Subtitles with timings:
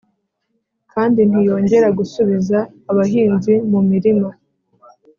[0.91, 2.57] kandi ntiyongera gusubiza
[2.91, 4.29] abahinzi mu mirima.